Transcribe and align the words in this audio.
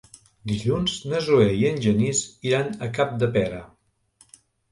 Dilluns 0.51 0.93
na 1.11 1.19
Zoè 1.25 1.49
i 1.59 1.67
en 1.73 1.77
Genís 1.83 2.23
iran 2.51 2.73
a 2.87 2.89
Capdepera. 2.97 3.61